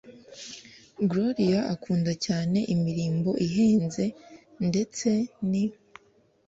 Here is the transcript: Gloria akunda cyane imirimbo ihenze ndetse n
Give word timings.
Gloria 1.09 1.59
akunda 1.73 2.11
cyane 2.25 2.59
imirimbo 2.75 3.29
ihenze 3.45 4.05
ndetse 4.67 5.09
n 5.49 5.51